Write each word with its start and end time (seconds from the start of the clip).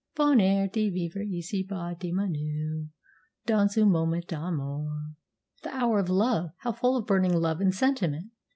Bonheur 0.15 0.67
de 0.67 0.89
vivre 0.89 1.21
ici 1.21 1.61
bas 1.61 1.93
diminue 1.95 2.87
Dans 3.45 3.77
un 3.77 3.85
moment 3.87 4.19
d'amour. 4.27 4.99
The 5.61 5.67
Hour 5.75 5.99
of 5.99 6.09
Love! 6.09 6.49
How 6.61 6.71
full 6.71 6.97
of 6.97 7.05
burning 7.05 7.33
love 7.35 7.61
and 7.61 7.71
sentiment! 7.71 8.31